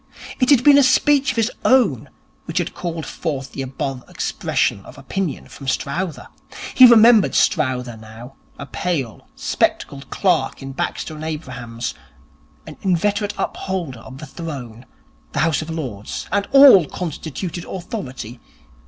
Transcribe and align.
It 0.39 0.49
had 0.49 0.63
been 0.63 0.79
a 0.79 0.81
speech 0.81 1.29
of 1.29 1.37
his 1.37 1.51
own 1.63 2.09
which 2.45 2.57
had 2.57 2.73
called 2.73 3.05
forth 3.05 3.51
the 3.51 3.61
above 3.61 4.03
expression 4.09 4.83
of 4.83 4.97
opinion 4.97 5.47
from 5.47 5.67
Strowther. 5.67 6.27
He 6.73 6.87
remembered 6.87 7.35
Strowther 7.35 7.97
now, 7.97 8.33
a 8.57 8.65
pale, 8.65 9.27
spectacled 9.35 10.09
clerk 10.09 10.63
in 10.63 10.71
Baxter 10.71 11.13
and 11.13 11.23
Abrahams, 11.23 11.93
an 12.65 12.77
inveterate 12.81 13.35
upholder 13.37 13.99
of 13.99 14.17
the 14.17 14.25
throne, 14.25 14.87
the 15.33 15.39
House 15.41 15.61
of 15.61 15.69
Lords 15.69 16.25
and 16.31 16.47
all 16.51 16.87
constituted 16.87 17.63
authority. 17.65 18.39